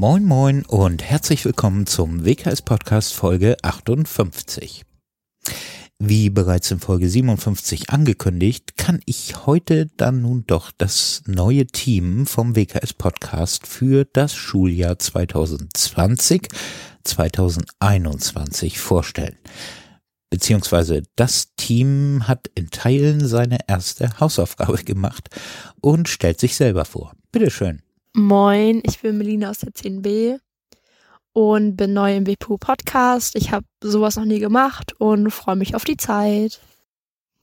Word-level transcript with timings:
Moin 0.00 0.24
moin 0.24 0.64
und 0.64 1.02
herzlich 1.02 1.44
willkommen 1.44 1.84
zum 1.84 2.24
WKS 2.24 2.62
Podcast 2.62 3.12
Folge 3.12 3.58
58. 3.60 4.86
Wie 5.98 6.30
bereits 6.30 6.70
in 6.70 6.80
Folge 6.80 7.06
57 7.06 7.90
angekündigt, 7.90 8.78
kann 8.78 9.02
ich 9.04 9.44
heute 9.44 9.90
dann 9.98 10.22
nun 10.22 10.44
doch 10.46 10.72
das 10.72 11.22
neue 11.26 11.66
Team 11.66 12.24
vom 12.24 12.56
WKS 12.56 12.94
Podcast 12.94 13.66
für 13.66 14.06
das 14.06 14.34
Schuljahr 14.34 14.98
2020 14.98 16.48
2021 17.04 18.78
vorstellen. 18.78 19.36
Beziehungsweise 20.30 21.02
das 21.16 21.54
Team 21.56 22.26
hat 22.26 22.50
in 22.54 22.70
Teilen 22.70 23.28
seine 23.28 23.58
erste 23.68 24.18
Hausaufgabe 24.18 24.78
gemacht 24.82 25.28
und 25.82 26.08
stellt 26.08 26.40
sich 26.40 26.56
selber 26.56 26.86
vor. 26.86 27.12
Bitteschön. 27.32 27.82
Moin, 28.12 28.82
ich 28.84 29.00
bin 29.00 29.18
Melina 29.18 29.50
aus 29.50 29.60
der 29.60 29.70
10b 29.70 30.40
und 31.32 31.76
bin 31.76 31.92
neu 31.92 32.16
im 32.16 32.26
WPU 32.26 32.58
Podcast. 32.58 33.36
Ich 33.36 33.52
habe 33.52 33.64
sowas 33.80 34.16
noch 34.16 34.24
nie 34.24 34.40
gemacht 34.40 34.94
und 34.98 35.30
freue 35.30 35.54
mich 35.54 35.76
auf 35.76 35.84
die 35.84 35.96
Zeit. 35.96 36.60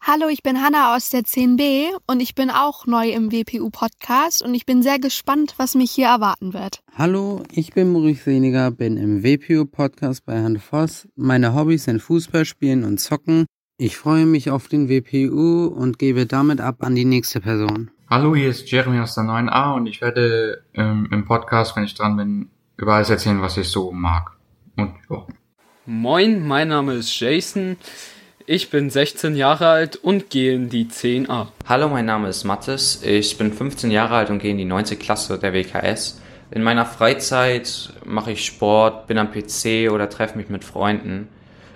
Hallo, 0.00 0.28
ich 0.28 0.42
bin 0.42 0.62
Hanna 0.62 0.96
aus 0.96 1.10
der 1.10 1.20
10b 1.20 1.90
und 2.06 2.20
ich 2.20 2.34
bin 2.34 2.48
auch 2.48 2.86
neu 2.86 3.10
im 3.10 3.30
WPU 3.30 3.68
Podcast 3.68 4.42
und 4.42 4.54
ich 4.54 4.64
bin 4.64 4.82
sehr 4.82 4.98
gespannt, 4.98 5.52
was 5.58 5.74
mich 5.74 5.90
hier 5.90 6.06
erwarten 6.06 6.54
wird. 6.54 6.80
Hallo, 6.94 7.42
ich 7.52 7.74
bin 7.74 7.92
Maurice 7.92 8.24
Seniger, 8.24 8.70
bin 8.70 8.96
im 8.96 9.22
WPU 9.22 9.66
Podcast 9.66 10.24
bei 10.24 10.34
Herrn 10.34 10.58
Voss. 10.58 11.06
Meine 11.14 11.54
Hobbys 11.54 11.84
sind 11.84 12.00
Fußball 12.00 12.46
spielen 12.46 12.84
und 12.84 13.00
zocken. 13.00 13.44
Ich 13.76 13.98
freue 13.98 14.24
mich 14.24 14.50
auf 14.50 14.68
den 14.68 14.88
WPU 14.88 15.66
und 15.66 15.98
gebe 15.98 16.24
damit 16.24 16.62
ab 16.62 16.76
an 16.80 16.94
die 16.94 17.04
nächste 17.04 17.42
Person. 17.42 17.90
Hallo, 18.10 18.36
hier 18.36 18.50
ist 18.50 18.70
Jeremy 18.70 19.00
aus 19.00 19.14
der 19.14 19.24
9a 19.24 19.74
und 19.74 19.86
ich 19.86 20.02
werde 20.02 20.62
ähm, 20.74 21.08
im 21.10 21.24
Podcast, 21.24 21.74
wenn 21.74 21.84
ich 21.84 21.94
dran 21.94 22.16
bin, 22.18 22.50
über 22.76 22.94
alles 22.94 23.08
erzählen, 23.08 23.40
was 23.40 23.56
ich 23.56 23.68
so 23.68 23.92
mag. 23.92 24.32
Und 24.76 24.92
ja. 25.08 25.26
Moin, 25.86 26.46
mein 26.46 26.68
Name 26.68 26.92
ist 26.92 27.18
Jason. 27.18 27.78
Ich 28.44 28.68
bin 28.68 28.90
16 28.90 29.36
Jahre 29.36 29.68
alt 29.68 29.96
und 29.96 30.28
gehe 30.28 30.54
in 30.54 30.68
die 30.68 30.84
10a. 30.84 31.46
Hallo, 31.66 31.88
mein 31.88 32.04
Name 32.04 32.28
ist 32.28 32.44
Mathis. 32.44 33.02
Ich 33.02 33.38
bin 33.38 33.54
15 33.54 33.90
Jahre 33.90 34.16
alt 34.16 34.28
und 34.28 34.38
gehe 34.38 34.50
in 34.50 34.58
die 34.58 34.66
9. 34.66 34.98
Klasse 34.98 35.38
der 35.38 35.54
WKS. 35.54 36.20
In 36.50 36.62
meiner 36.62 36.84
Freizeit 36.84 37.94
mache 38.04 38.32
ich 38.32 38.44
Sport, 38.44 39.06
bin 39.06 39.16
am 39.16 39.32
PC 39.32 39.90
oder 39.90 40.10
treffe 40.10 40.36
mich 40.36 40.50
mit 40.50 40.62
Freunden. 40.62 41.28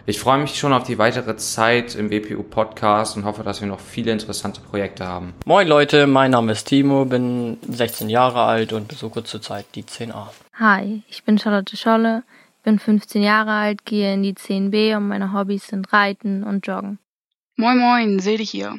Ich 0.09 0.21
freue 0.21 0.39
mich 0.39 0.55
schon 0.55 0.73
auf 0.73 0.85
die 0.85 0.97
weitere 0.97 1.37
Zeit 1.37 1.95
im 1.95 2.11
WPU 2.11 2.43
Podcast 2.43 3.15
und 3.19 3.27
hoffe, 3.27 3.43
dass 3.43 3.61
wir 3.61 3.69
noch 3.69 3.79
viele 3.79 4.11
interessante 4.11 4.63
Projekte 4.63 5.07
haben. 5.07 5.35
Moin 5.45 5.69
Leute, 5.69 6.07
mein 6.07 6.31
Name 6.31 6.53
ist 6.53 6.65
Timo, 6.65 7.05
bin 7.05 7.59
16 7.69 8.09
Jahre 8.09 8.41
alt 8.41 8.73
und 8.73 8.89
besuche 8.89 9.23
zurzeit 9.23 9.67
die 9.75 9.83
10a. 9.83 10.29
Hi, 10.55 11.03
ich 11.11 11.25
bin 11.25 11.37
Charlotte 11.37 11.77
Scholle, 11.77 12.23
bin 12.65 12.79
15 12.79 13.23
Jahre 13.23 13.51
alt, 13.51 13.85
gehe 13.85 14.15
in 14.15 14.23
die 14.23 14.33
10b 14.33 14.97
und 14.97 15.09
meine 15.09 15.35
Hobbys 15.35 15.67
sind 15.67 15.93
Reiten 15.93 16.43
und 16.43 16.67
Joggen. 16.67 16.99
Moin 17.57 17.77
Moin, 17.77 18.19
Sede 18.19 18.45
hier. 18.45 18.79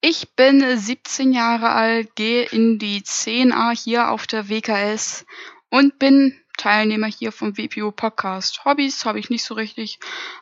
Ich 0.00 0.34
bin 0.34 0.60
17 0.76 1.32
Jahre 1.32 1.68
alt, 1.68 2.16
gehe 2.16 2.46
in 2.46 2.80
die 2.80 3.02
10a 3.02 3.78
hier 3.78 4.10
auf 4.10 4.26
der 4.26 4.48
WKS 4.48 5.24
und 5.70 6.00
bin 6.00 6.34
Teilnehmer 6.56 7.06
hier 7.06 7.32
vom 7.32 7.56
WPO 7.56 7.90
Podcast. 7.92 8.64
Hobbys 8.64 9.04
habe 9.04 9.18
ich 9.18 9.30
nicht 9.30 9.44
so 9.44 9.54
richtig, 9.54 9.98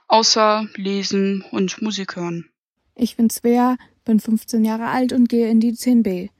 außer 0.08 0.66
lesen 0.76 1.44
und 1.50 1.82
Musik 1.82 2.16
hören. 2.16 2.48
Ich 2.94 3.16
bin 3.16 3.30
Svea, 3.30 3.76
bin 4.04 4.20
15 4.20 4.64
Jahre 4.64 4.88
alt 4.88 5.12
und 5.12 5.28
gehe 5.28 5.48
in 5.48 5.60
die 5.60 5.72
10b. 5.72 6.30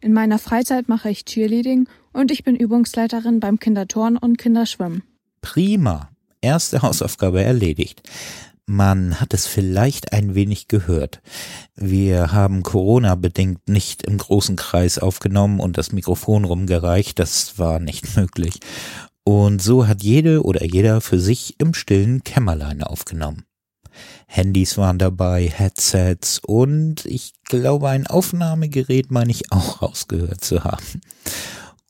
In 0.00 0.12
meiner 0.12 0.38
Freizeit 0.38 0.88
mache 0.88 1.10
ich 1.10 1.24
Cheerleading 1.24 1.88
und 2.12 2.30
ich 2.30 2.42
bin 2.44 2.56
Übungsleiterin 2.56 3.40
beim 3.40 3.58
Kinderturnen 3.58 4.18
und 4.18 4.36
Kinderschwimmen. 4.36 5.02
Prima. 5.40 6.10
Erste 6.40 6.82
Hausaufgabe 6.82 7.42
erledigt. 7.42 8.02
Man 8.66 9.20
hat 9.20 9.34
es 9.34 9.46
vielleicht 9.46 10.12
ein 10.12 10.34
wenig 10.34 10.68
gehört. 10.68 11.20
Wir 11.74 12.32
haben 12.32 12.62
Corona 12.62 13.16
bedingt 13.16 13.68
nicht 13.68 14.02
im 14.04 14.18
großen 14.18 14.56
Kreis 14.56 14.98
aufgenommen 14.98 15.60
und 15.60 15.78
das 15.78 15.92
Mikrofon 15.92 16.44
rumgereicht. 16.44 17.18
Das 17.18 17.58
war 17.58 17.80
nicht 17.80 18.16
möglich. 18.16 18.60
Und 19.24 19.62
so 19.62 19.86
hat 19.86 20.02
jede 20.02 20.42
oder 20.42 20.64
jeder 20.64 21.00
für 21.00 21.18
sich 21.18 21.60
im 21.60 21.74
stillen 21.74 22.24
Kämmerlein 22.24 22.82
aufgenommen. 22.82 23.44
Handys 24.26 24.78
waren 24.78 24.98
dabei, 24.98 25.48
Headsets 25.48 26.40
und 26.44 27.04
ich 27.04 27.34
glaube 27.44 27.90
ein 27.90 28.06
Aufnahmegerät 28.06 29.10
meine 29.10 29.30
ich 29.30 29.52
auch 29.52 29.82
rausgehört 29.82 30.42
zu 30.42 30.64
haben. 30.64 31.02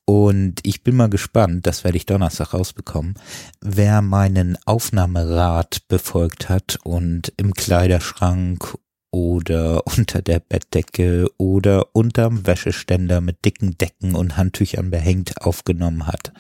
Und 0.05 0.61
ich 0.65 0.83
bin 0.83 0.97
mal 0.97 1.09
gespannt, 1.09 1.67
das 1.67 1.85
werde 1.85 1.97
ich 1.97 2.07
Donnerstag 2.07 2.55
rausbekommen, 2.55 3.15
wer 3.61 4.03
meinen 4.03 4.59
Aufnahmerat 4.67 5.87
befolgt 5.89 6.49
hat 6.49 6.79
und 6.83 7.33
im 7.37 7.55
Kleiderschrank 7.55 8.77
oder 9.13 9.87
unter 9.97 10.21
der 10.21 10.41
Bettdecke 10.41 11.31
oder 11.39 11.95
unterm 11.95 12.47
Wäscheständer 12.47 13.21
mit 13.21 13.45
dicken 13.45 13.79
Decken 13.79 14.17
und 14.17 14.37
Handtüchern 14.37 14.91
behängt 14.91 15.41
aufgenommen 15.41 16.09
hat. 16.09 16.33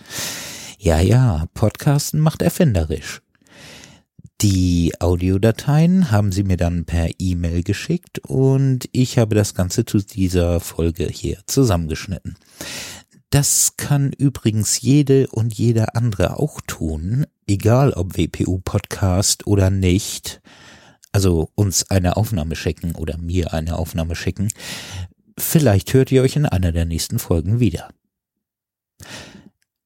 Ja, 0.84 0.98
ja, 0.98 1.46
Podcasten 1.54 2.18
macht 2.18 2.42
erfinderisch. 2.42 3.22
Die 4.40 4.92
Audiodateien 4.98 6.10
haben 6.10 6.32
sie 6.32 6.42
mir 6.42 6.56
dann 6.56 6.86
per 6.86 7.08
E-Mail 7.20 7.62
geschickt 7.62 8.18
und 8.26 8.88
ich 8.90 9.16
habe 9.16 9.36
das 9.36 9.54
Ganze 9.54 9.84
zu 9.84 9.98
dieser 9.98 10.58
Folge 10.58 11.06
hier 11.06 11.38
zusammengeschnitten. 11.46 12.34
Das 13.30 13.76
kann 13.76 14.10
übrigens 14.10 14.80
jede 14.80 15.28
und 15.28 15.54
jeder 15.56 15.94
andere 15.94 16.40
auch 16.40 16.60
tun, 16.66 17.26
egal 17.46 17.92
ob 17.92 18.18
WPU 18.18 18.58
Podcast 18.58 19.46
oder 19.46 19.70
nicht. 19.70 20.42
Also 21.12 21.50
uns 21.54 21.92
eine 21.92 22.16
Aufnahme 22.16 22.56
schicken 22.56 22.96
oder 22.96 23.18
mir 23.18 23.54
eine 23.54 23.78
Aufnahme 23.78 24.16
schicken. 24.16 24.48
Vielleicht 25.38 25.94
hört 25.94 26.10
ihr 26.10 26.22
euch 26.22 26.34
in 26.34 26.46
einer 26.46 26.72
der 26.72 26.86
nächsten 26.86 27.20
Folgen 27.20 27.60
wieder. 27.60 27.88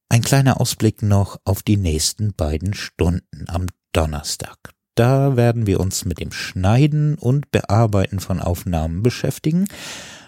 Ein 0.09 0.21
kleiner 0.21 0.61
Ausblick 0.61 1.01
noch 1.01 1.37
auf 1.43 1.63
die 1.63 1.77
nächsten 1.77 2.33
beiden 2.33 2.73
Stunden 2.73 3.45
am 3.47 3.67
Donnerstag. 3.91 4.57
Da 4.95 5.35
werden 5.35 5.67
wir 5.67 5.79
uns 5.79 6.05
mit 6.05 6.19
dem 6.19 6.31
Schneiden 6.31 7.15
und 7.15 7.51
Bearbeiten 7.51 8.19
von 8.19 8.39
Aufnahmen 8.39 9.03
beschäftigen. 9.03 9.67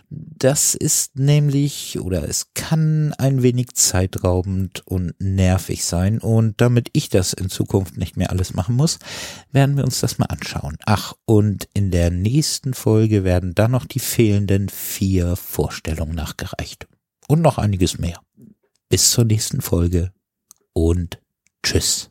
Das 0.10 0.76
ist 0.76 1.18
nämlich 1.18 2.00
oder 2.00 2.28
es 2.28 2.48
kann 2.56 3.14
ein 3.14 3.42
wenig 3.44 3.74
zeitraubend 3.74 4.82
und 4.86 5.14
nervig 5.20 5.86
sein 5.86 6.18
und 6.20 6.60
damit 6.62 6.90
ich 6.94 7.10
das 7.10 7.34
in 7.34 7.50
Zukunft 7.50 7.96
nicht 7.96 8.18
mehr 8.18 8.32
alles 8.32 8.54
machen 8.54 8.76
muss, 8.76 8.98
werden 9.52 9.78
wir 9.78 9.84
uns 9.84 10.00
das 10.00 10.18
mal 10.18 10.26
anschauen. 10.26 10.78
Ach, 10.86 11.14
und 11.26 11.70
in 11.74 11.92
der 11.92 12.10
nächsten 12.10 12.74
Folge 12.74 13.24
werden 13.24 13.54
dann 13.54 13.72
noch 13.72 13.86
die 13.86 14.00
fehlenden 14.00 14.70
vier 14.70 15.36
Vorstellungen 15.36 16.16
nachgereicht. 16.16 16.88
Und 17.28 17.42
noch 17.42 17.60
einiges 17.60 18.00
mehr. 18.00 18.20
Bis 18.90 19.12
zur 19.12 19.24
nächsten 19.24 19.62
Folge 19.62 20.12
und 20.74 21.22
tschüss. 21.62 22.10